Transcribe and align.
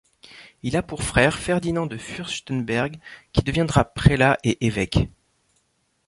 Il 0.63 0.75
a 0.77 0.81
pour 0.81 1.03
frère 1.03 1.37
Ferdinand 1.37 1.85
de 1.85 1.95
Fürstenberg, 1.95 2.97
qui 3.33 3.43
deviendra 3.43 3.83
prélat 3.85 4.35
et 4.43 4.65
évêque. 4.65 5.05